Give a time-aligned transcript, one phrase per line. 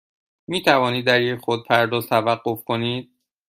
[0.47, 3.09] می توانید در یک خودپرداز توقف کنید؟